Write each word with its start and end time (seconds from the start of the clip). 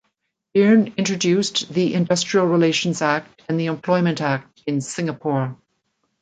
Byrne 0.55 0.95
introduced 0.97 1.71
the 1.71 1.93
Industrial 1.93 2.47
Relations 2.47 3.03
Act 3.03 3.43
and 3.47 3.59
the 3.59 3.67
Employment 3.67 4.19
Act 4.19 4.63
in 4.65 4.81
Singapore. 4.81 5.55